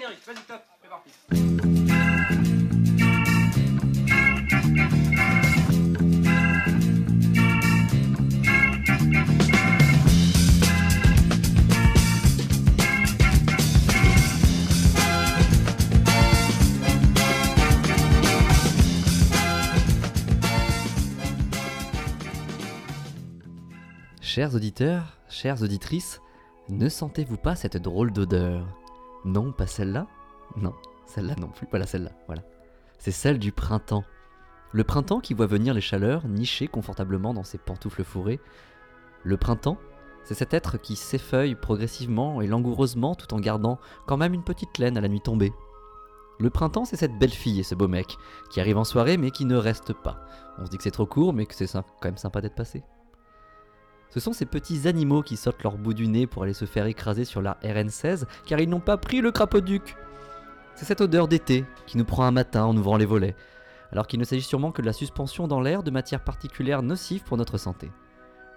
[0.00, 0.62] vas-y, top.
[24.22, 26.22] Chers auditeurs, chères auditrices,
[26.70, 28.81] ne sentez-vous pas cette drôle d'odeur?
[29.24, 30.06] Non, pas celle-là
[30.56, 30.74] Non,
[31.06, 32.42] celle-là non plus, pas celle-là, voilà.
[32.98, 34.04] C'est celle du printemps.
[34.72, 38.40] Le printemps qui voit venir les chaleurs nicher confortablement dans ses pantoufles fourrées.
[39.22, 39.78] Le printemps,
[40.24, 44.78] c'est cet être qui s'effeuille progressivement et langoureusement tout en gardant quand même une petite
[44.78, 45.52] laine à la nuit tombée.
[46.38, 48.16] Le printemps, c'est cette belle fille et ce beau mec
[48.50, 50.24] qui arrive en soirée mais qui ne reste pas.
[50.58, 52.82] On se dit que c'est trop court mais que c'est quand même sympa d'être passé.
[54.12, 56.84] Ce sont ces petits animaux qui sautent leur bout du nez pour aller se faire
[56.84, 59.96] écraser sur la RN16 car ils n'ont pas pris le crapaud-duc.
[60.74, 63.34] C'est cette odeur d'été qui nous prend un matin en ouvrant les volets,
[63.90, 67.22] alors qu'il ne s'agit sûrement que de la suspension dans l'air de matières particulières nocives
[67.22, 67.90] pour notre santé.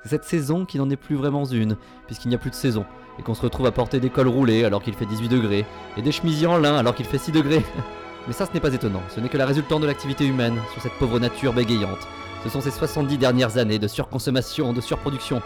[0.03, 2.85] C'est cette saison qui n'en est plus vraiment une, puisqu'il n'y a plus de saison,
[3.17, 6.01] et qu'on se retrouve à porter des cols roulés alors qu'il fait 18 degrés, et
[6.01, 7.63] des chemisiers en lin alors qu'il fait 6 degrés.
[8.27, 10.81] Mais ça ce n'est pas étonnant, ce n'est que la résultante de l'activité humaine sur
[10.81, 12.07] cette pauvre nature bégayante.
[12.45, 15.41] Ce sont ces 70 dernières années de surconsommation, de surproduction,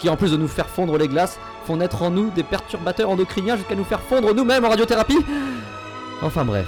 [0.00, 3.08] qui en plus de nous faire fondre les glaces, font naître en nous des perturbateurs
[3.08, 5.24] endocriniens jusqu'à nous faire fondre nous-mêmes en radiothérapie.
[6.22, 6.66] Enfin bref.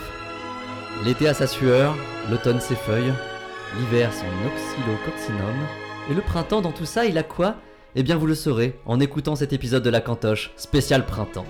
[1.05, 1.97] L'été a sa sueur,
[2.31, 3.13] l'automne ses feuilles,
[3.77, 5.57] l'hiver son oxylococcinum,
[6.11, 7.57] et le printemps dans tout ça, il a quoi?
[7.97, 11.47] Eh bien vous le saurez en écoutant cet épisode de la cantoche, spécial printemps.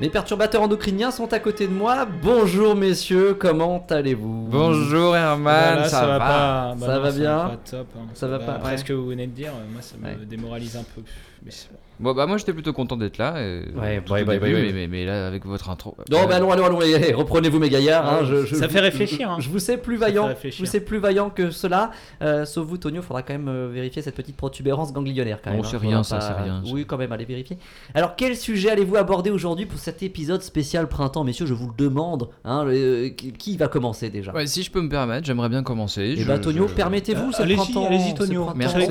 [0.00, 2.04] Mes perturbateurs endocriniens sont à côté de moi.
[2.22, 4.48] Bonjour messieurs, comment allez-vous?
[4.50, 7.38] Bonjour Herman, Voilà, ça, va, pas, Ça va bien?
[7.38, 8.06] pas top, hein.
[8.12, 8.78] Ça va pas, Après ouais.
[8.78, 10.16] ce que vous venez de dire, moi ça me Ouais.
[10.26, 11.02] démoralise un peu.
[11.44, 11.78] Mais c'est bon.
[12.00, 13.40] Bon bah moi j'étais plutôt content d'être là.
[13.40, 14.10] Et, Ouais, début,
[14.54, 15.96] ouais, mais, mais, mais là avec votre intro.
[16.10, 18.08] Non, euh, bah allons, allons, allons, allez, reprenez-vous mes gaillards.
[18.08, 19.36] hein, je- je- Ça fait réfléchir, hein.
[19.38, 20.30] Je, vous sais plus vaillant.
[20.42, 21.90] Je vous sais plus vaillant que cela.
[22.22, 25.58] Euh, sauf vous, Tonio, faudra quand même euh, vérifier cette petite protubérance ganglionnaire quand Bon,
[25.62, 25.64] même.
[25.70, 26.62] c'est hein, rien, ça, c'est rien.
[26.72, 27.58] Oui, quand même, allez vérifier.
[27.94, 31.74] Alors, quel sujet allez-vous aborder aujourd'hui pour cet épisode spécial printemps, messieurs Je vous le
[31.76, 32.28] demande.
[32.44, 34.32] Hein, euh, qui va commencer déjà?
[34.32, 36.00] Ouais, si je peux me permettre, j'aimerais bien commencer.
[36.02, 37.86] Et Je- bah, Tonio, permettez-vous, c'est printemps.
[37.86, 38.48] allez-y, Tonio.
[38.56, 38.86] Merci.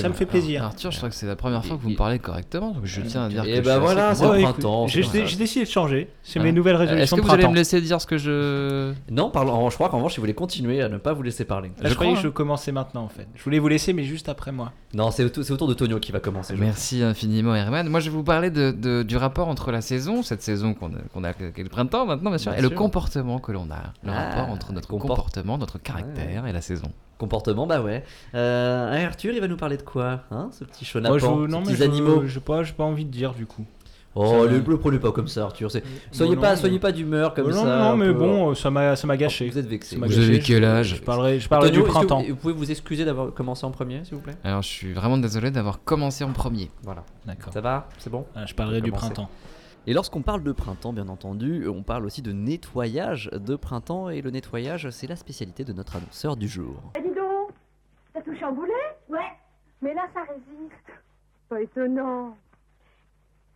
[0.00, 0.64] ça me fait plaisir.
[0.64, 3.00] Arthur, je crois que c'est la première fois que vous me parlez correctement, donc je
[3.02, 4.86] tiens à dire Et que je bah voilà, c'est Ouais, printemps.
[4.86, 6.08] J'ai décidé de changer.
[6.22, 6.84] C'est Hein mes nouvelles content.
[6.96, 7.54] Est-ce résolutions que vous allez me printemps.
[7.56, 8.92] laisser dire ce que je...
[9.10, 11.68] Non, parlons, je crois qu'en revanche, vous voulez continuer à ne pas vous laisser parler.
[11.68, 13.26] Là, je Je croyais que je commençais maintenant en fait.
[13.34, 14.72] Je voulais vous laisser, mais juste après moi.
[14.94, 16.54] Non, c'est au, tour de Tonio qui va commencer.
[16.56, 17.88] je Merci infiniment Herman.
[17.88, 20.88] Moi je vais vous parler de, de- du rapport entre la saison, cette saison qu'on
[20.88, 23.92] a, qu'on a le printemps maintenant bien sûr, Bien et le comportement que l'on a.
[24.02, 26.90] Le Ah, rapport entre notre comport- comportement, notre caractère et la saison.
[27.20, 28.02] Comportement, bah ouais.
[28.34, 31.30] Euh, Arthur, il va nous parler de quoi hein, Ce petit chenapan, Moi, je, ces
[31.52, 32.26] non, mais petits je, animaux.
[32.26, 33.66] j'ai pas, j'ai pas envie de dire du coup.
[34.14, 35.70] Oh, Ça le, le prenez pas comme ça, Arthur.
[35.70, 37.78] c'est- Soyez non, pas, mais- soyez pas d'humeur comme non, ça.
[37.78, 39.48] non, un mais peu- bon, euh, ça m'a, ça m'a gâché.
[39.50, 39.94] Vous êtes vexé.
[39.96, 40.24] Ça m'a Vous gâché.
[40.28, 42.22] avez quel Je- âge Je parlerai, je parlerai du est-ce que printemps.
[42.22, 44.34] Vous, vous pouvez vous excuser d'avoir commencé en premier, s'il vous plaît?
[44.42, 46.70] Alors je suis vraiment désolé d'avoir commencé en premier.
[46.82, 47.04] Voilà.
[47.26, 47.52] D'accord.
[47.52, 47.86] Ça va?
[47.98, 48.24] C'est bon?
[48.34, 49.28] Ah, je parlerai du printemps.
[49.86, 54.10] Et lorsqu'on parle de printemps, bien entendu, on parle aussi de nettoyage de printemps.
[54.10, 56.82] Et le nettoyage, c'est la spécialité de notre annonceur du jour.
[58.20, 58.72] T'as tout chamboulé
[59.08, 59.32] Ouais.
[59.82, 60.92] Mais là, ça résiste.
[61.48, 62.36] Pas étonnant.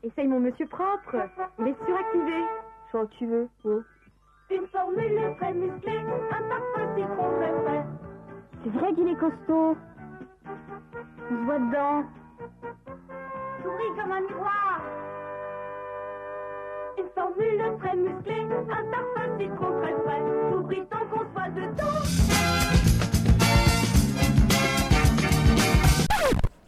[0.03, 1.17] Essaye mon monsieur propre.
[1.59, 2.45] Il est suractivé.
[2.91, 3.49] Soit que tu veux.
[3.65, 3.83] Oh.
[4.51, 7.85] Une formule très musclée, un parfum citron très frais.
[8.63, 9.77] C'est vrai qu'il est costaud.
[10.47, 12.05] On se voit dedans.
[13.63, 14.81] Souris comme un miroir.
[16.99, 20.23] Une formule très musclée, un parfum citron très frais.
[20.53, 22.24] Souris tant qu'on se voit dedans.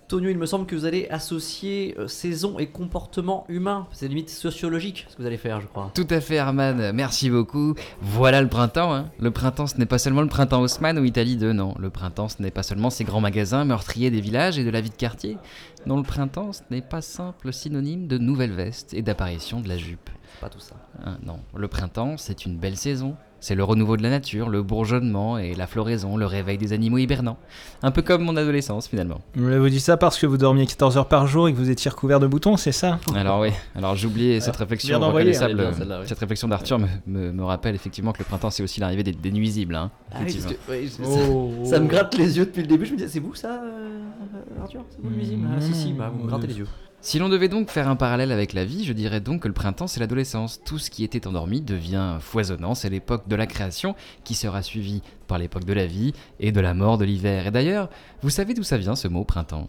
[0.09, 3.89] Tonio, il me semble que vous allez associer euh, saison et comportement humain.
[3.91, 5.91] C'est limite sociologique ce que vous allez faire, je crois.
[5.95, 7.75] Tout à fait Herman, merci beaucoup.
[8.01, 8.95] Voilà le printemps.
[8.95, 9.11] hein.
[9.19, 11.75] Le printemps ce n'est pas seulement le printemps Haussmann ou Italie 2, non.
[11.81, 14.81] Le printemps ce n'est pas seulement ces grands magasins meurtriers des villages et de la
[14.81, 15.39] vie de quartier.
[15.87, 19.77] Non, le printemps ce n'est pas simple synonyme de nouvelle veste et d'apparition de la
[19.77, 20.09] jupe.
[20.41, 20.77] Pas tout ça.
[21.05, 23.17] Hein, non, le printemps c'est une belle saison.
[23.47, 26.99] C'est le renouveau de la nature, le bourgeonnement et la floraison, le réveil des animaux
[26.99, 27.37] hibernants.
[27.85, 29.21] Un peu comme mon adolescence finalement.
[29.37, 31.89] Vous dites ça parce que vous dormiez 14 heures par jour et que vous étiez
[31.89, 32.99] recouvert de boutons, c'est ça?
[33.15, 35.55] Alors oui, alors j'ai oublié cette Ah, réflexion reconnaissable.
[35.55, 35.71] bien,
[36.01, 36.07] oui.
[36.07, 39.13] Cette réflexion d'Arthur me, me- me rappelle effectivement que le printemps c'est aussi l'arrivée des,
[39.13, 39.77] des nuisibles.
[39.77, 40.59] Hein, Ah oui, parce effectivement.
[40.67, 42.85] que- ouais, ça- Oh, Ça me gratte les yeux depuis le début.
[42.85, 44.81] Je me disais, c'est vous ça, euh, Arthur?
[44.91, 45.47] C'est vous le nuisible?
[45.57, 46.67] Ah, si, si, bah, vous me grattez les yeux.
[47.07, 49.55] Si l'on devait donc faire un parallèle avec la vie, je dirais donc que le
[49.55, 50.61] printemps c'est l'adolescence.
[50.65, 53.95] Tout ce qui était endormi devient foisonnant, c'est l'époque de la création
[54.25, 57.47] qui sera suivie par l'époque de la vie et de la mort de l'hiver.
[57.47, 57.91] Et d'ailleurs,
[58.23, 59.69] vous savez d'où ça vient ce mot printemps?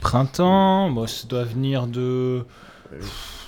[0.00, 2.46] Printemps, bon, ça doit venir de.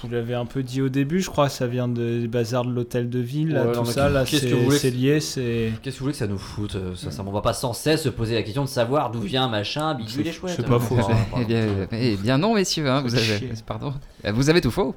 [0.03, 2.73] Vous l'avez un peu dit au début, je crois, ça vient de- des bazars de
[2.73, 4.91] l'hôtel de ville, là, Ouais, tout non, ça, là, qu'est-ce que c'est vous voulez c'est
[4.93, 5.73] que- lié, c'est...
[5.83, 7.73] Qu'est-ce que vous voulez que ça nous foute euh, ça, ça, On va pas sans
[7.75, 10.55] cesse se poser la question de savoir d'où vient machin, bidule et chouette.
[10.57, 11.09] c'est pas faux, ça.
[11.39, 13.93] Eh bien, eh bien non, messieurs, hein, vous avez, pardon,
[14.25, 14.95] Euh, vous avez tout faux.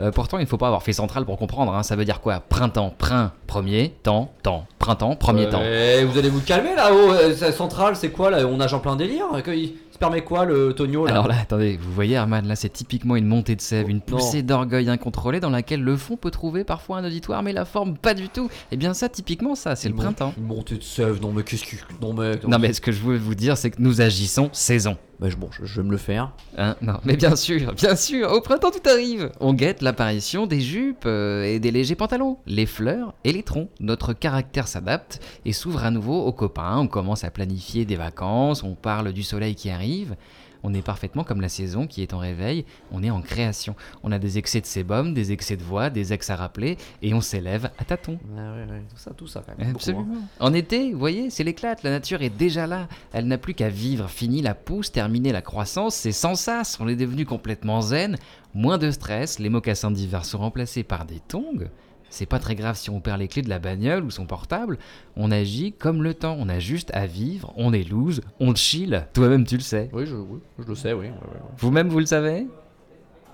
[0.00, 1.72] Euh, pourtant, il ne faut pas avoir fait central pour comprendre.
[1.74, 1.82] hein.
[1.82, 2.40] Ça veut dire quoi?
[2.40, 4.66] Printemps, prin, premier, temps, temps.
[4.78, 5.62] Printemps, premier temps.
[5.62, 7.12] Eh, vous allez vous calmer là-haut.
[7.12, 8.46] euh, c'est Central, c'est quoi là?
[8.46, 9.26] On nage en plein délire.
[9.44, 9.50] que-
[9.98, 11.12] Permet quoi le Tonio là?
[11.12, 14.02] Alors là, attendez, vous voyez Herman, là c'est typiquement une montée de sève, une Non.
[14.18, 17.96] poussée d'orgueil incontrôlée dans laquelle le fond peut trouver parfois un auditoire, mais la forme
[17.96, 18.48] pas du tout.
[18.70, 20.34] Et bien ça, typiquement ça, c'est le Une printemps.
[20.38, 21.20] Une montée de sève.
[21.20, 21.76] Non mais qu'est-ce que.
[22.00, 22.38] Non mais.
[22.46, 24.96] Non mais ce que je veux vous dire, c'est que nous agissons saison.
[25.20, 26.32] Je vais me le faire.
[26.56, 29.32] Hein non, mais bien sûr, bien sûr, au printemps tout arrive.
[29.40, 33.68] On guette l'apparition des jupes euh, et des légers pantalons, les fleurs et les troncs.
[33.80, 36.78] Notre caractère s'adapte et s'ouvre à nouveau aux copains.
[36.78, 40.14] On commence à planifier des vacances, on parle du soleil qui arrive.
[40.62, 43.76] On est parfaitement comme la saison qui est en réveil, on est en création.
[44.02, 47.14] On a des excès de sébum, des excès de voix, des ex à rappeler et
[47.14, 48.18] on s'élève à tâtons.
[48.34, 48.82] Ouais, ouais.
[48.90, 49.68] Tout ça, tout ça quand même.
[49.68, 50.06] beaucoup, Absolument.
[50.16, 50.22] hein.
[50.40, 52.88] En été, vous voyez, c'est l'éclate, la nature est déjà là.
[53.12, 56.88] Elle n'a plus qu'à vivre, fini la pousse, terminer la croissance, c'est sans sas, on
[56.88, 58.16] est devenu complètement zen,
[58.54, 61.68] moins de stress, les mocassins d'hiver sont remplacés par des tongs.
[62.10, 64.78] C'est pas très grave si on perd les clés de la bagnole ou son portable,
[65.16, 69.06] on agit comme le temps, on a juste à vivre, on est loose, on chill,
[69.12, 69.90] toi-même tu le sais.
[69.92, 71.06] Oui, je, oui, je le sais, oui.
[71.06, 71.40] ouais, ouais, ouais.
[71.58, 72.46] Vous-même vous le savez?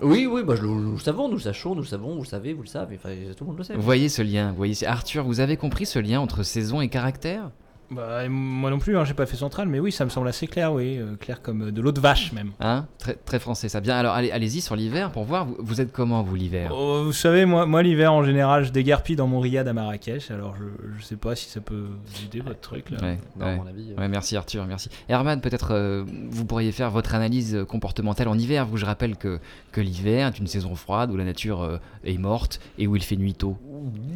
[0.01, 2.27] Oui, oui, bah, je nous le savons, nous le sachons, nous le savons, vous le
[2.27, 3.75] savez, vous le savez, enfin, tout le monde le sait.
[3.75, 6.89] Vous voyez ce lien, vous voyez, Arthur, vous avez compris ce lien entre saison et
[6.89, 7.51] caractère?
[7.91, 10.47] Bah, moi non plus, hein, j'ai pas fait central, mais oui, ça me semble assez
[10.47, 12.51] clair, oui, euh, clair comme euh, de l'eau de vache même.
[12.59, 12.87] Hein?
[12.97, 13.79] Très, très français ça.
[13.79, 16.71] Bien, alors allez- allez-y sur l'hiver pour voir, vous, vous êtes comment vous l'hiver?
[16.75, 20.31] Oh, vous savez, moi, moi l'hiver en général, je déguerpis dans mon riad à Marrakech,
[20.31, 20.63] alors je,
[20.99, 22.97] je sais pas si ça peut vous aider votre truc là.
[23.01, 23.51] Ouais, Non, ouais.
[23.51, 23.91] à mon avis.
[23.91, 24.89] euh, Ouais, merci Arthur, merci.
[25.07, 28.65] Herman, peut-être euh, vous pourriez faire votre analyse comportementale en hiver.
[28.65, 29.39] Vous, je rappelle que,
[29.71, 33.03] que l'hiver est une saison froide où la nature euh, est morte et où il
[33.03, 33.57] fait nuit tôt.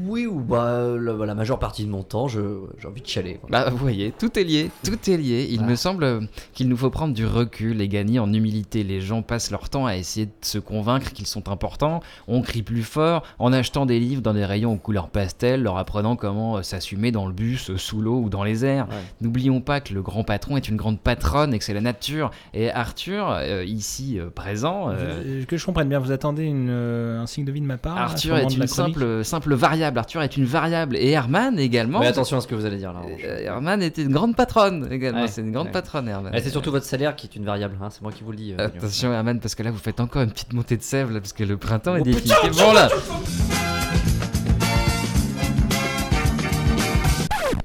[0.08, 2.40] Oui, ou bah, la, la majeure partie de mon temps, j'ai
[2.88, 3.40] envie de chialer.
[3.50, 5.48] Bah, vous voyez, tout est lié, tout est lié.
[5.52, 6.22] Il me semble euh,
[6.54, 8.84] qu'il nous faut prendre du recul et gagner en humilité.
[8.84, 12.02] Les gens passent leur temps à essayer de se convaincre qu'ils sont importants.
[12.28, 15.78] On crie plus fort en achetant des livres dans des rayons aux couleurs pastel, leur
[15.78, 18.88] apprenant comment euh, s'assumer dans le bus, euh, sous l'eau ou dans les airs.
[18.90, 18.96] Ouais.
[19.22, 22.32] N'oublions pas que le grand patron est une grande patronne et que c'est la nature.
[22.54, 27.22] Et Arthur, euh, ici euh, présent, euh, Que je comprenne bien, vous attendez une, euh,
[27.22, 29.98] un signe de vie de ma part Arthur est une simple variable.
[29.98, 30.96] Arthur est une variable.
[30.98, 32.00] Et Herman également.
[32.00, 33.02] Mais attention à ce que vous allez dire là.
[33.50, 35.22] Herman était une grande patronne également.
[35.22, 35.72] Ouais, c'est une grande ouais.
[35.74, 36.32] patronne, Herman.
[36.42, 38.54] C'est surtout votre salaire qui est une variable, hein, c'est moi qui vous le dis.
[38.58, 38.66] euh.
[38.66, 41.34] Attention Herman parce que là vous faites encore une petite montée de sève là, parce
[41.34, 42.90] que le printemps est Oh, putain, définitivement là.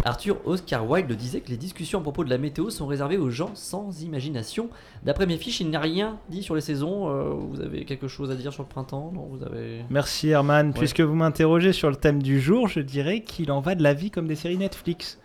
[0.06, 3.30] Arthur Oscar Wilde disait que les discussions à propos de la météo sont réservées aux
[3.30, 4.69] gens sans imagination.
[5.02, 7.08] D'après mes fiches, il n'y a rien dit sur les saisons.
[7.08, 9.12] euh, vous avez quelque chose à dire sur le printemps?
[9.14, 9.82] Non, vous avez.
[9.88, 13.75] Merci Herman, puisque vous m'interrogez sur le thème du jour, je dirais qu'il en va
[13.75, 15.19] de la vie comme des séries Netflix.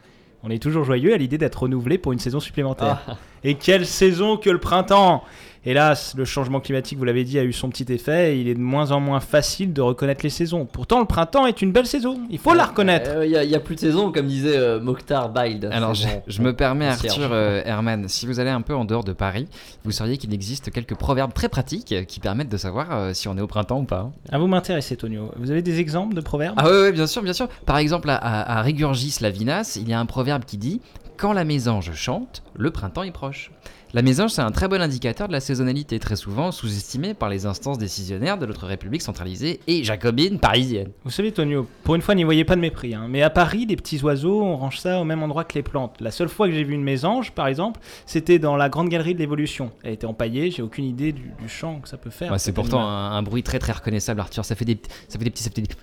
[0.43, 3.01] On est toujours joyeux à l'idée d'être renouvelé pour une saison supplémentaire.
[3.07, 5.23] Ah, Et quelle saison que le printemps
[5.65, 8.53] Hélas, le changement climatique, vous l'avez dit, a eu son petit effet et il est
[8.53, 10.65] de moins en moins facile de reconnaître les saisons.
[10.65, 13.23] Pourtant, le printemps est une belle saison, il faut la reconnaître.
[13.25, 15.65] Il n'y a, plus de saison, comme disait euh, Mokhtar Baïd.
[15.71, 16.23] Alors je, C'est bon.
[16.27, 16.87] je me permets.
[16.87, 19.47] Arthur euh, Herman, si vous allez un peu en dehors de Paris,
[19.83, 23.37] vous sauriez qu'il existe quelques proverbes très pratiques qui permettent de savoir euh, si on
[23.37, 24.11] est au printemps ou pas.
[24.31, 25.31] À vous m'intéresser, Tonio.
[25.35, 26.55] Vous avez des exemples de proverbes?
[26.57, 27.49] Ah oui, bien sûr, bien sûr.
[27.65, 30.79] Par exemple, à, à, à Rigurgis Lavinas, il y a un proverbe qui dit
[31.19, 33.51] Quand la mésange chante, le printemps est proche.
[33.93, 37.45] La mésange, c'est un très bon indicateur de la saisonnalité, très souvent sous-estimé par les
[37.47, 40.91] instances décisionnaires de notre République centralisée et jacobine parisienne.
[41.03, 42.93] Vous savez, Tonio, pour une fois, n'y voyez pas de mépris.
[42.93, 45.63] hein, Mais à Paris, les petits oiseaux, on range ça au même endroit que les
[45.63, 45.95] plantes.
[45.99, 49.15] La seule fois que j'ai vu une mésange, par exemple, c'était dans la grande galerie
[49.15, 49.71] de l'évolution.
[49.83, 52.31] Elle était empaillée, j'ai aucune idée du, du chant que ça peut faire.
[52.31, 54.45] Ouais, c'est pourtant un, un bruit très très reconnaissable, Arthur.
[54.45, 55.75] Ça fait des, ça fait des petits, ça fait des-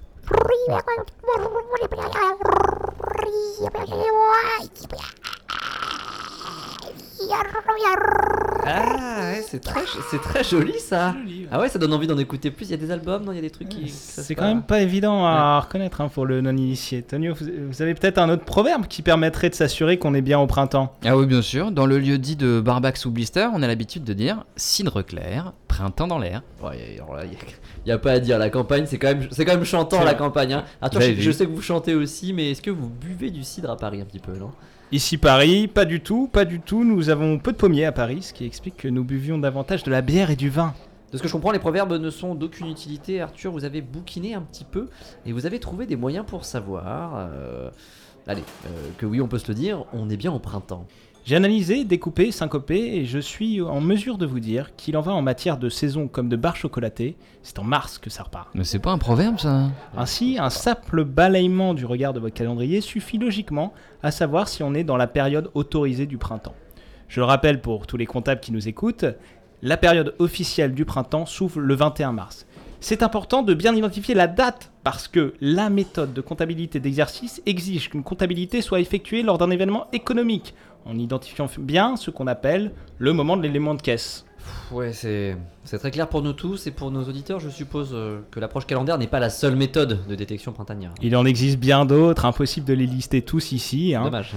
[3.62, 5.35] 要不要给我啊不要。
[8.68, 9.80] Ah, ouais, c'est très,
[10.10, 11.12] c'est très joli ça.
[11.12, 11.48] Joli, ouais.
[11.52, 12.66] Ah ouais, ça donne envie d'en écouter plus.
[12.66, 13.32] Il y a des albums, non?
[13.32, 13.88] Il y a des trucs qui.
[13.88, 17.02] C'est quand même pas évident à reconnaître hein, pour le non-initié.
[17.02, 20.38] Tonio, vous, vous avez peut-être un autre proverbe qui permettrait de s'assurer qu'on est bien
[20.40, 20.92] au printemps.
[21.04, 21.70] Ah oui, bien sûr.
[21.70, 25.52] Dans le lieu dit de Barbac sous Blister, on a l'habitude de dire cidre clair,
[25.68, 26.42] printemps dans l'air.
[26.62, 26.94] Ouais, il
[27.86, 28.38] n'y a, pas à dire.
[28.38, 30.54] La campagne, c'est quand même, c'est quand même chantant la campagne.
[30.54, 30.64] Hein.
[30.92, 33.70] Vous je, je sais que vous chantez aussi, mais est-ce que vous buvez du cidre
[33.70, 34.50] à Paris un petit peu, non?
[34.92, 36.84] Ici Paris, pas du tout, pas du tout.
[36.84, 39.90] Nous avons peu de pommiers à Paris, ce qui explique que nous buvions davantage de
[39.90, 40.74] la bière et du vin.
[41.12, 43.20] De ce que je comprends, les proverbes ne sont d'aucune utilité.
[43.20, 44.88] Arthur, vous avez bouquiné un petit peu
[45.24, 47.14] et vous avez trouvé des moyens pour savoir.
[47.16, 47.70] euh,
[48.28, 50.86] Allez, euh, que oui, on peut se le dire, on est bien au printemps.
[51.26, 55.12] J'ai analysé, découpé, syncopé, et je suis en mesure de vous dire qu'il en va
[55.12, 57.16] en matière de saison comme de barres chocolatées.
[57.42, 58.48] C'est en mars que ça repart.
[58.54, 62.80] Mais c'est pas un proverbe ça Ainsi, un simple balayement du regard de votre calendrier
[62.80, 66.54] suffit logiquement à savoir si on est dans la période autorisée du printemps.
[67.08, 69.06] Je le rappelle pour tous les comptables qui nous écoutent,
[69.62, 72.46] la période officielle du printemps s'ouvre le 21 mars.
[72.80, 77.90] C'est important de bien identifier la date parce que la méthode de comptabilité d'exercice exige
[77.90, 80.54] qu'une comptabilité soit effectuée lors d'un événement économique,
[80.84, 84.24] en identifiant bien ce qu'on appelle le moment de l'élément de caisse.
[84.70, 85.36] Ouais, c'est
[85.78, 87.40] très clair pour nous tous et pour nos auditeurs.
[87.40, 90.92] Je suppose euh, que l'approche calendaire n'est pas la seule méthode de détection printanière.
[91.02, 93.96] Il en existe bien d'autres, impossible de les lister tous ici.
[93.96, 94.04] hein.
[94.04, 94.34] Dommage.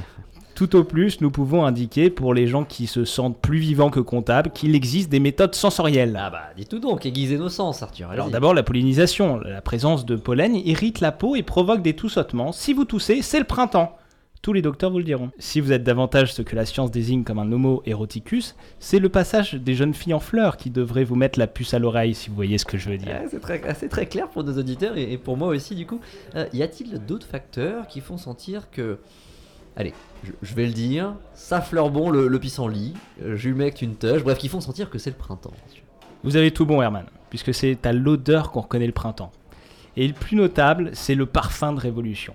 [0.59, 4.01] Tout au plus, nous pouvons indiquer pour les gens qui se sentent plus vivants que
[4.01, 6.19] comptables qu'il existe des méthodes sensorielles.
[6.19, 8.09] Ah bah, dis tout donc, aiguisez nos sens, Arthur.
[8.11, 9.39] Alors d'abord la pollinisation.
[9.39, 12.51] La présence de pollen irrite la peau et provoque des toussottements.
[12.51, 13.95] Si vous toussez, c'est le printemps.
[14.41, 15.31] Tous les docteurs vous le diront.
[15.39, 19.07] Si vous êtes davantage ce que la science désigne comme un homo eroticus, c'est le
[19.07, 22.27] passage des jeunes filles en fleurs qui devrait vous mettre la puce à l'oreille, si
[22.27, 23.13] vous voyez ce que je veux dire.
[23.13, 23.29] Ouais,
[23.79, 26.01] c'est très, clair pour nos auditeurs et, et pour moi aussi du coup.
[26.35, 28.99] Euh, y a-t-il d'autres facteurs qui font sentir que...
[29.79, 29.93] Allez,
[30.41, 32.93] je, vais le dire, ça fleure bon le, le pissenlit,
[33.24, 35.53] euh, j'humecte une touche, bref, qui font sentir que c'est le printemps.
[36.25, 39.31] Vous avez tout bon, Herman, puisque c'est à l'odeur qu'on reconnaît le printemps.
[39.95, 42.33] Et le plus notable, c'est le parfum de révolution.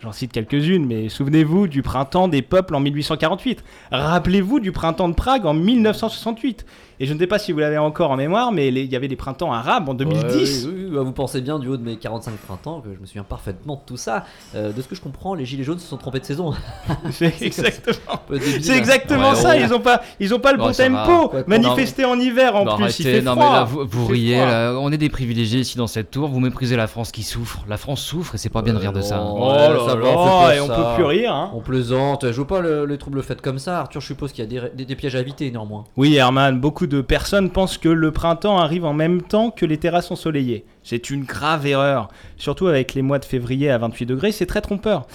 [0.00, 3.62] J'en cite quelques-unes, mais souvenez-vous du printemps des peuples en 1848.
[3.92, 6.64] Rappelez-vous du printemps de Prague en 1968.
[6.98, 8.96] Et je ne sais pas si vous l'avez encore en mémoire, mais les- il y
[8.96, 10.64] avait des printemps arabes en 2010.
[10.66, 12.98] Ouais, oui, oui, oui, vous pensez bien du haut de mes 45 printemps que je
[13.00, 14.24] me souviens parfaitement de tout ça.
[14.54, 16.54] Euh, de ce que je comprends, les gilets jaunes se sont trompés de saison.
[17.10, 18.20] C'est exactement,
[18.60, 19.56] c'est exactement Ouais, ça.
[19.56, 21.34] Ils ont pas, ils ont pas le Bon, ça tempo.
[21.34, 23.46] Ouais, Manifester en hiver en plus, il arrêtez, fait non froid.
[23.50, 24.74] mais là vous, vous Il fait riez, là.
[24.78, 27.64] on est des privilégiés ici dans cette tour, vous méprisez la France qui souffre.
[27.68, 29.16] La France souffre et c'est pas bien de rire de ça.
[29.18, 29.36] non.
[29.38, 30.74] Oh là ça va, fait pas et on ça.
[30.74, 31.34] peut plus rire.
[31.34, 31.50] Hein.
[31.54, 33.80] On plaisante, je vois pas le- les troubles faits comme ça.
[33.80, 35.84] Arthur, je suppose qu'il y a des, des- des pièges à éviter néanmoins.
[35.96, 39.78] Oui, Herman, beaucoup de personnes pensent que le printemps arrive en même temps que les
[39.78, 40.64] terrasses ensoleillées.
[40.82, 42.08] C'est une grave erreur.
[42.36, 45.06] Surtout avec les mois de février à 28 degrés, c'est très trompeur.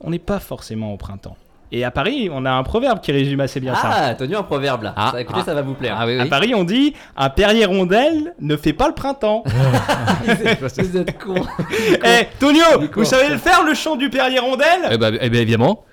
[0.00, 1.36] On n'est pas forcément au printemps.
[1.72, 3.90] Et à Paris, on a un proverbe qui résume assez bien ça.
[3.92, 4.94] Ah, tenu un proverbe là.
[4.96, 5.44] Ah, ça, écoutez, ah.
[5.46, 5.96] ça va vous plaire.
[5.98, 6.26] Ah oui, À.
[6.26, 9.42] Paris, on dit un Perrier rondelle ne fait pas le printemps.
[10.78, 11.34] Vous êtes con.
[12.04, 12.62] Eh, Tonio,
[12.94, 14.88] vous savez le faire le chant du Perrier rondelle?
[14.90, 15.84] Eh ben, eh ben, évidemment.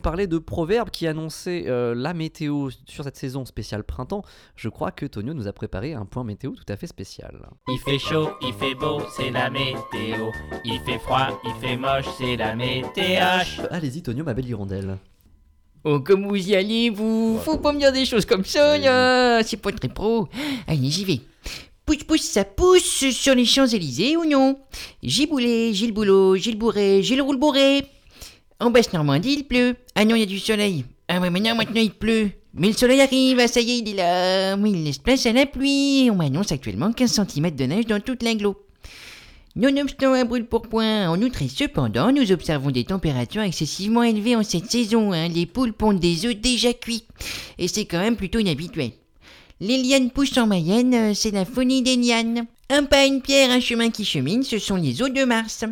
[0.00, 4.22] Parlait de proverbes qui annonçaient euh, la météo sur cette saison spéciale printemps,
[4.56, 7.48] je crois que Tonio nous a préparé un point météo tout à fait spécial.
[7.68, 10.30] Il fait chaud, il fait beau, c'est la météo.
[10.64, 13.20] Il fait froid, il fait moche, c'est la météo.
[13.20, 14.98] Euh, Allez-y Tonio, ma belle hirondelle.
[15.84, 19.42] Oh, comme vous y allez, vous Faut pas me dire des choses comme ça, là
[19.42, 20.28] C'est pas très pro.
[20.66, 21.20] Allez, j'y vais.
[21.86, 24.58] Pousse, pousse, ça pousse sur les Champs-Élysées ou non
[25.02, 27.86] Giboulé, Gilles Boulot, Gilles Bourré, Gilles Roule-Bourré.
[28.60, 29.76] En Basse-Normandie, il pleut.
[29.94, 30.84] Ah non, il y a du soleil.
[31.08, 32.30] Ah ouais, mais maintenant il pleut.
[32.52, 34.56] Mais le soleil arrive, ah ça y est, il est là.
[34.56, 36.08] Mais il laisse place à la pluie.
[36.10, 38.56] On m'annonce actuellement 15 cm de neige dans toute l'aglo.
[39.56, 44.44] Nonobstant un brûle pour point, en outre cependant, nous observons des températures excessivement élevées en
[44.44, 45.12] cette saison.
[45.12, 45.28] hein.
[45.28, 47.04] Les poules pondent des œufs déjà cuits.
[47.58, 48.92] Et c'est quand même plutôt inhabituel.
[49.58, 52.46] Les lianes poussent en Mayenne, euh, c'est la folie des lianes.
[52.72, 55.64] Un pas, une pierre, un chemin qui chemine, ce sont les eaux de Mars.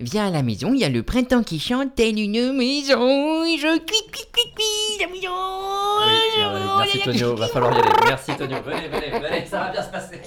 [0.00, 3.42] Viens à la maison, il y a le printemps qui chante, telle une maison.
[3.46, 5.30] Et je cuis, cuis, cuis, la maison.
[6.44, 7.88] euh, merci Tonio, va falloir y aller.
[8.04, 10.20] Merci Tonio, venez, venez, venez, ça va bien se passer.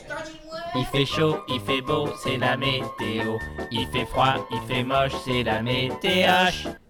[0.73, 3.37] Il fait chaud, il fait beau, c'est la météo.
[3.71, 6.31] Il fait froid, il fait moche, c'est la météo.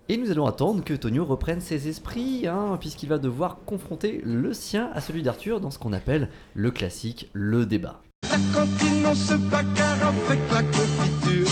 [0.07, 4.53] Et nous allons attendre que Tonio reprenne ses esprits, hein, puisqu'il va devoir confronter le
[4.53, 8.01] sien à celui d'Arthur dans ce qu'on appelle le classique, le débat.
[8.35, 11.47] La cantine, on se bagarre avec la confiture.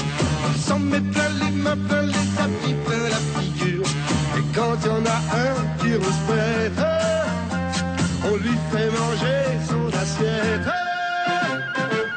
[0.46, 3.86] On s'en met plein les mains, plein les tapis, plein la figure.
[4.38, 6.82] Et quand il y en a un qui respecte,
[8.26, 10.74] on lui fait manger son assiette.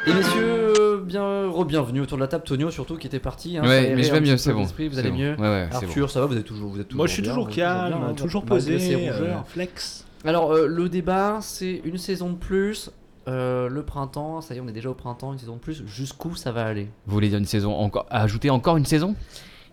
[0.05, 3.57] Et messieurs, bien re-bienvenue autour de la table, Tonio surtout qui était parti.
[3.57, 4.63] Hein, Ouais, mais je vais mieux, c'est bon.
[4.65, 5.17] Vous allez bon.
[5.17, 5.87] mieux Ouais, ouais, c'est bon.
[5.87, 7.51] Arthur, ça va, vous êtes toujours, vous êtes toujours Moi, je suis bien, toujours vous
[7.51, 8.77] êtes bien, calme, hein, toujours posé,
[9.09, 10.03] euh, flex.
[10.25, 12.91] Alors, euh, le débat, c'est une saison de plus.
[13.27, 15.83] Euh, le printemps, ça y est, on est déjà au printemps, une saison de plus.
[15.85, 16.89] Jusqu'où ça va aller?
[17.05, 19.15] Vous voulez dire une saison encore Ajouter encore une saison?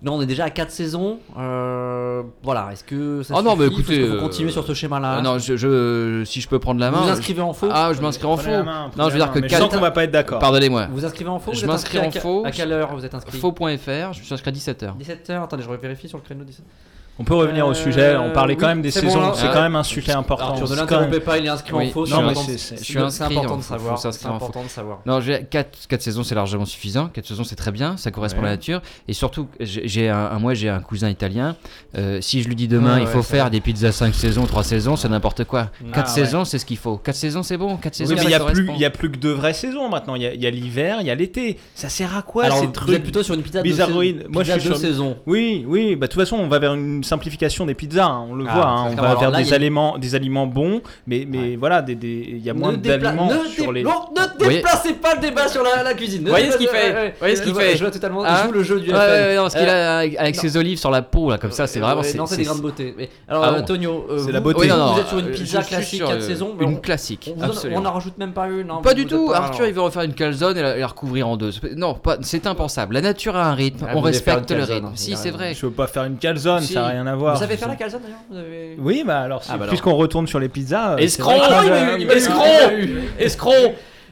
[0.02, 1.18] Non, on est déjà à 4 saisons.
[1.38, 5.22] euh, voilà, est-ce que ça Ah non, bah écoutez, euh, continuer sur ce schéma-là Ah
[5.22, 7.00] non, je, je- si je peux prendre la main.
[7.02, 7.68] Vous inscrivez en faux?
[7.70, 8.42] Ah, je m'inscris en faux.
[8.42, 9.92] Prenez la main, non, je veux la dire que mais je sens 4 qu'on va
[9.92, 10.40] pas être d'accord.
[10.40, 10.88] Pardonnez-moi.
[10.90, 11.52] Vous inscrivez en faux?
[11.52, 12.42] Je vous êtes m'inscris inscrit en à, faux.
[12.44, 13.38] À quelle heure vous êtes inscrit?
[13.38, 14.98] Faux.fr, je me suis inscrit à 17h.
[14.98, 16.60] 17h, attendez, je vérifie sur le créneau 17h.
[17.18, 18.16] On peut revenir au Euh, sujet.
[18.16, 19.20] On parlait quand oui, même des bon, saisons.
[19.20, 19.32] là.
[19.36, 20.48] c'est Ah, quand même un sujet important.
[20.48, 21.88] Arthur, ne l'interrompez pas, il est inscrit Oui.
[21.88, 22.06] en faux.
[22.06, 22.80] Non, c'est
[23.28, 23.98] mais important- de savoir.
[23.98, 24.98] C'est important de savoir.
[25.06, 27.08] Non, 4, 4 saisons c'est largement suffisant.
[27.08, 28.82] 4 saisons c'est très bien, ça correspond à la nature.
[29.06, 31.56] Et surtout, j'ai un, moi j'ai un cousin italien.
[31.96, 34.96] euh, si je lui dis demain il faut faire des pizzas 5 saisons, 3 saisons,
[34.96, 35.68] c'est n'importe quoi.
[35.92, 36.96] 4 Ah, saisons c'est ce qu'il faut.
[36.96, 39.88] 4 saisons c'est bon, 4 saisons mais il y a plus, que deux vraies saisons
[39.88, 40.16] maintenant.
[40.16, 41.58] Il y a- l'hiver, il y a l'été.
[41.74, 44.76] Ça sert à quoi ces trucs plutôt sur une pizza de Moi, je suis sur-
[44.76, 45.16] saison.
[45.26, 45.94] Oui, oui.
[45.96, 48.04] Bah de toute façon, on va vers une simplification des pizzas.
[48.06, 48.66] hein, on le Ah, voit.
[48.66, 51.26] hein, on va Alors vers là, il des y a- aliments, des aliments bons, mais
[51.28, 53.82] mais voilà, des- des- il y a moins Ne dépla- d'aliments ne sur dé- les.
[53.84, 56.24] non, ne voyez- déplacez pas le débat sur la, la cuisine.
[56.24, 57.14] Ne Voyez ce déplacez- qu'il fait ouais, ouais.
[57.18, 58.24] Voyez ce Je qu'il vois- fait Je vois totalement.
[58.24, 60.40] Hein Il joue le jeu du Ouais, ouais, non, ce qu'il Euh, a avec, non.
[60.42, 62.56] ses olives sur la peau là comme ça, c'est Euh, vraiment Non, c'est des grains
[62.56, 62.94] de beauté.
[62.96, 64.60] Mais, alors, Ah euh, Tonio, euh, C'est vous- la beauté.
[64.60, 66.26] Oui, non, non, vous êtes sur une euh, pizza je suis classique sur, 4 euh,
[66.26, 66.54] saisons.
[66.58, 67.80] mais Une on- classique, on vous en- absolument.
[67.82, 68.66] On en rajoute même pas une.
[68.66, 70.76] non, Pas vous- du vous tout, êtes Arthur il veut refaire une calzone et la,
[70.76, 71.50] et la recouvrir en deux.
[71.76, 72.94] Non, pas- c'est impensable.
[72.94, 74.96] La nature a un rythme, Ah, on vous voulez faire respecte le calzone, rythme.
[74.96, 75.54] Si, c'est vrai.
[75.54, 76.72] Je veux pas faire une calzone, Si.
[76.74, 77.34] ça rien à voir.
[77.34, 78.18] Vous savez faire la calzone d'ailleurs?
[78.30, 79.68] Vous avez- Oui, bah alors, si- Ah, bah alors.
[79.68, 80.92] puisqu'on retourne sur les pizzas.
[80.92, 82.98] euh, c'est Escroc vrai que- Ah, eu.
[83.18, 83.52] Escroc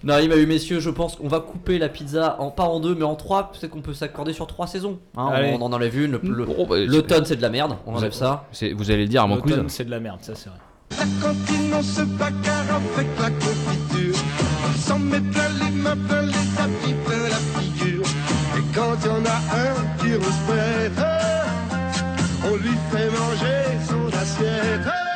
[0.05, 2.81] Non, il m'a eu, messieurs, je pense qu'on va couper la pizza, en, pas en
[2.81, 3.53] deux, mais en trois.
[3.53, 4.99] Peut-être qu'on peut s'accorder sur trois saisons.
[5.17, 5.53] Hein, Allez.
[5.57, 6.13] on, on en enlève une.
[6.13, 7.77] le- le- Bon, bah, L'automne, c'est de la merde.
[7.87, 8.45] On enlève ça.
[8.51, 9.55] c'est- Vous allez le dire à mon cousin.
[9.57, 10.59] L'automne, c'est de la merde, ça c'est vrai.
[10.91, 14.23] La cantine, on se bagarre avec la confiture.
[14.77, 18.03] S'en met plein les mains, plein les tapis, plein la figure.
[18.59, 20.99] Et quand il y en a un qui respecte,
[22.45, 25.12] on lui fait manger son assiette.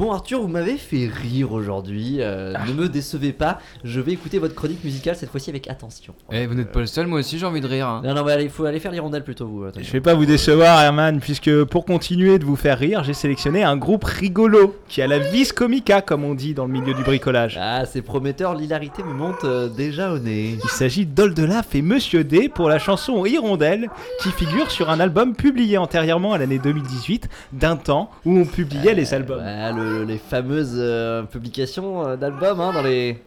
[0.00, 2.20] Bon, Arthur, vous m'avez fait rire aujourd'hui.
[2.20, 3.58] euh, Ne me décevez pas.
[3.84, 6.14] Je vais écouter votre chronique musicale cette fois-ci avec attention.
[6.32, 7.86] Eh, vous n'êtes pas le seul, moi aussi j'ai envie de rire.
[7.86, 8.00] hein.
[8.02, 9.64] Non, non, mais il faut aller faire l'hirondelle plutôt, vous.
[9.64, 9.84] attendez.
[9.84, 13.62] Je vais pas vous décevoir, Herman, puisque pour continuer de vous faire rire, j'ai sélectionné
[13.62, 17.02] un groupe rigolo qui a la vis comica, comme on dit dans le milieu du
[17.02, 17.58] bricolage.
[17.60, 20.56] Ah, c'est prometteur, l'hilarité me monte euh, déjà au nez.
[20.64, 23.90] Il s'agit d'Oldelaf et Monsieur D pour la chanson Hirondelle,
[24.22, 28.94] qui figure sur un album publié antérieurement à l'année 2018, d'un temps où on publiait
[28.94, 29.42] les albums.
[29.44, 33.22] Le- les fameuses euh, publications euh, d'albums hein, dans les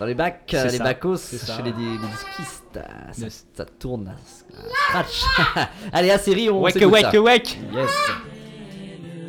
[0.00, 1.56] dans les bacs, C'est euh, les ça, bacos, c'est ça.
[1.56, 2.62] chez les, les disquistes.
[2.78, 3.46] Ah, Ça, Yes.
[3.56, 4.12] ça tourne,
[4.90, 5.22] scratch.
[5.92, 7.20] Allez, à série, on Wake, wake, ça.
[7.22, 7.90] wake Yes.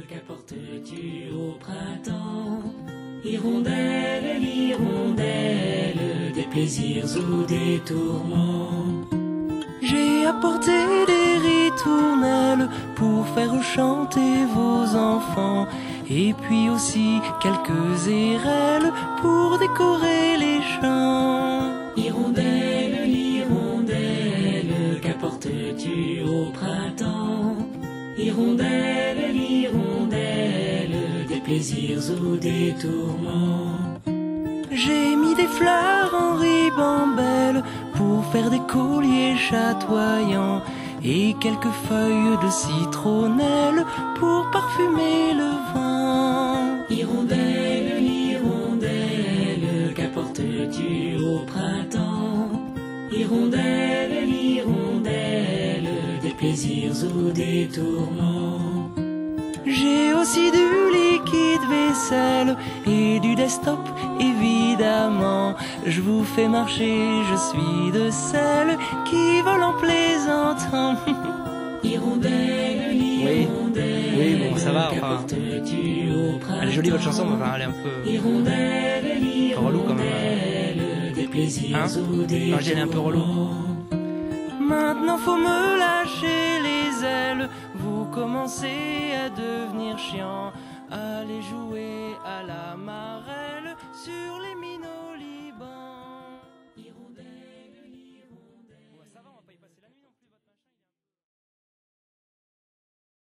[0.10, 2.62] Qu'apportes-tu au printemps?
[3.24, 8.70] Hirondelle, hirondelle, des plaisirs ou des tourments
[9.82, 10.72] J'ai apporté
[11.06, 15.68] des ritournelles pour faire chanter vos enfants
[16.10, 18.92] et puis aussi quelques érelles
[19.22, 21.72] pour décorer les champs.
[21.98, 27.56] Hirondelle, hirondelle, qu'apportes-tu au printemps?
[28.18, 33.80] Hirondelle, hirondelle, des plaisirs ou des tourments?
[34.72, 37.64] J'ai mis des fleurs en ribambelle
[37.94, 40.62] pour faire des colliers chatoyants
[41.04, 43.86] et quelques feuilles de citronnelle
[44.20, 45.95] pour parfumer le vent.
[56.56, 58.90] Plaisirs ou des tourments.
[59.66, 62.56] J'ai aussi du liquide vaisselle
[62.88, 63.80] et du desktop
[64.20, 65.56] évidemment.
[65.86, 66.98] Je vous fais marcher,
[67.30, 70.96] je suis de celles qui volent en plaisantant.
[71.84, 74.16] Hirondelle, hirondelle.
[74.18, 75.26] Oui, bon, ça va, enfin.
[76.62, 78.10] Elle est jolie votre chanson, mais enfin, elle est un peu.
[78.10, 79.20] Hirondelle,
[79.54, 80.06] peu relou quand même.
[80.06, 83.24] hirondelle, des plaisirs Hein ou des Quand je dis elle est un peu relou.
[84.68, 86.05] Maintenant faut me ailes,
[88.16, 90.54] vous commencez à devenir chiant.
[90.90, 94.55] Allez jouer à la marelle sur les.